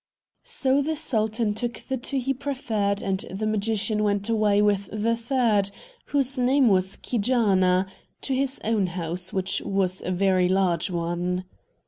So 0.47 0.81
the 0.81 0.95
sultan 0.95 1.53
took 1.53 1.81
the 1.87 1.95
two 1.95 2.17
he 2.17 2.33
preferred, 2.33 3.03
and 3.03 3.23
the 3.29 3.45
magician 3.45 4.01
went 4.03 4.29
away 4.29 4.59
with 4.59 4.89
the 4.91 5.15
third, 5.15 5.69
whose 6.05 6.39
name 6.39 6.69
was 6.69 6.95
Keejaa'naa, 6.95 7.85
to 8.21 8.33
his 8.35 8.59
own 8.63 8.87
house, 8.87 9.31
which 9.31 9.61
was 9.63 10.01
a 10.01 10.09
very 10.09 10.49
large 10.49 10.89
one. 10.89 11.45